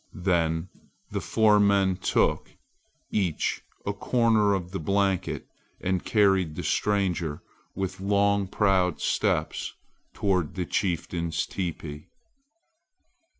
[0.23, 0.69] Then
[1.11, 2.49] the four men took,
[3.11, 5.45] each, a corner of the blanket
[5.79, 7.43] and carried the stranger,
[7.75, 9.75] with long proud steps,
[10.15, 12.07] toward the chieftain's teepee.